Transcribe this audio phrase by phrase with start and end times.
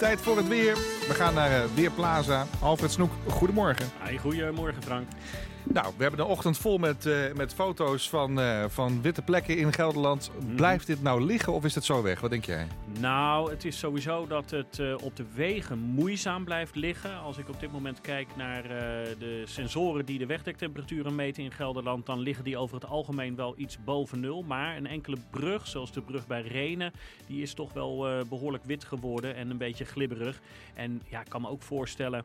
[0.00, 0.99] Tijd voor het weer.
[1.10, 2.46] We gaan naar uh, Weerplaza.
[2.60, 3.86] Alfred Snoek, goedemorgen.
[4.06, 5.08] Hi, goedemorgen Frank.
[5.62, 9.58] Nou, we hebben de ochtend vol met, uh, met foto's van, uh, van witte plekken
[9.58, 10.30] in Gelderland.
[10.40, 10.54] Mm.
[10.54, 12.20] Blijft dit nou liggen of is het zo weg?
[12.20, 12.66] Wat denk jij?
[13.00, 17.20] Nou, het is sowieso dat het uh, op de wegen moeizaam blijft liggen.
[17.20, 18.62] Als ik op dit moment kijk naar
[19.18, 23.54] de sensoren die de wegdektemperaturen meten in Gelderland, dan liggen die over het algemeen wel
[23.56, 24.42] iets boven nul.
[24.42, 26.92] Maar een enkele brug, zoals de brug bij Renen,
[27.26, 30.40] die is toch wel behoorlijk wit geworden en een beetje glibberig.
[30.74, 32.24] En ja, ik kan me ook voorstellen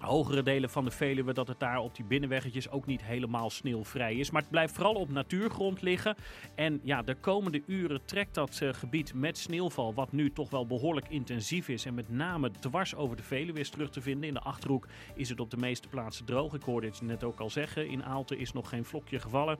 [0.00, 4.14] hogere delen van de Veluwe dat het daar op die binnenweggetjes ook niet helemaal sneeuwvrij
[4.14, 4.30] is.
[4.30, 6.16] Maar het blijft vooral op natuurgrond liggen.
[6.54, 10.66] En ja, de komende uren trekt dat uh, gebied met sneeuwval, wat nu toch wel
[10.66, 11.84] behoorlijk intensief is.
[11.84, 14.28] En met name dwars over de Veluwe is terug te vinden.
[14.28, 16.54] In de Achterhoek is het op de meeste plaatsen droog.
[16.54, 17.88] Ik hoorde het net ook al zeggen.
[17.88, 19.58] In Aalten is nog geen vlokje gevallen.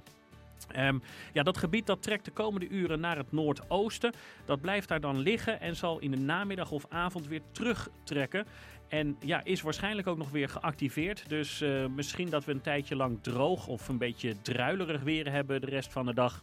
[0.77, 4.13] Um, ja, dat gebied dat trekt de komende uren naar het noordoosten.
[4.45, 8.47] Dat blijft daar dan liggen en zal in de namiddag of avond weer terugtrekken.
[8.89, 11.29] En ja, is waarschijnlijk ook nog weer geactiveerd.
[11.29, 15.61] Dus uh, misschien dat we een tijdje lang droog of een beetje druilerig weer hebben
[15.61, 16.43] de rest van de dag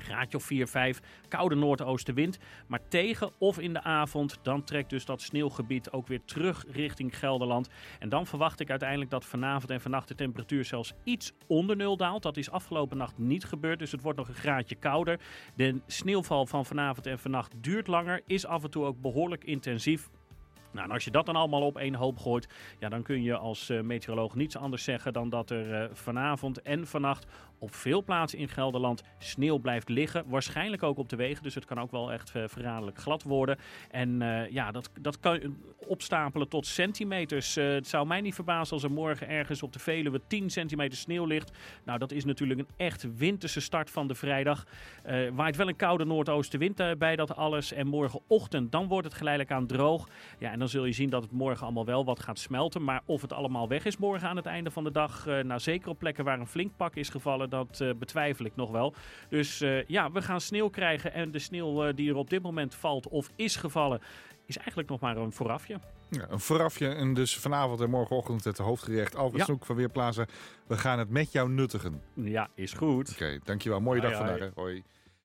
[0.00, 2.38] graadje of 4, 5, koude noordoostenwind.
[2.66, 7.18] Maar tegen of in de avond, dan trekt dus dat sneeuwgebied ook weer terug richting
[7.18, 7.68] Gelderland.
[7.98, 11.96] En dan verwacht ik uiteindelijk dat vanavond en vannacht de temperatuur zelfs iets onder nul
[11.96, 12.22] daalt.
[12.22, 15.20] Dat is afgelopen nacht niet gebeurd, dus het wordt nog een graadje kouder.
[15.54, 20.10] De sneeuwval van vanavond en vannacht duurt langer, is af en toe ook behoorlijk intensief.
[20.72, 23.36] Nou, en als je dat dan allemaal op één hoop gooit, ja, dan kun je
[23.36, 27.26] als uh, meteoroloog niets anders zeggen dan dat er uh, vanavond en vannacht
[27.60, 30.24] op veel plaatsen in Gelderland sneeuw blijft liggen.
[30.26, 33.58] Waarschijnlijk ook op de wegen, dus het kan ook wel echt uh, verraderlijk glad worden.
[33.90, 34.18] En
[34.50, 37.54] ja, dat, dat kan opstapelen tot centimeters.
[37.54, 41.24] het zou mij niet verbazen als er morgen ergens op de Veluwe 10 centimeter sneeuw
[41.24, 41.52] ligt.
[41.84, 44.66] Nou, dat is natuurlijk een echt winterse start van de vrijdag.
[45.32, 47.72] waait wel een koude noordoostenwind bij dat alles.
[47.72, 50.08] En morgenochtend, dan wordt het geleidelijk aan droog.
[50.38, 52.84] Ja, en dan zul je zien dat het morgen allemaal wel wat gaat smelten.
[52.84, 55.88] Maar of het allemaal weg is morgen aan het einde van de dag, nou zeker
[55.88, 58.94] op plekken waar een flink pak is gevallen, dat uh, betwijfel ik nog wel.
[59.28, 62.74] Dus uh, ja, we gaan sneeuw krijgen en de sneeuw die er op dit moment
[62.74, 64.00] valt of is gevallen,
[64.46, 65.78] is eigenlijk nog maar een voorafje.
[66.10, 69.16] Ja, een voorafje en dus vanavond en morgenochtend het hoofdgerecht.
[69.16, 69.44] Alfred ja.
[69.44, 70.26] Snoek van Weerplaza.
[70.66, 72.02] We gaan het met jou nuttigen.
[72.14, 73.10] Ja, is goed.
[73.10, 73.80] Oké, okay, dankjewel.
[73.80, 74.50] Mooie hoi, dag vandaag.
[74.54, 74.82] Hoi.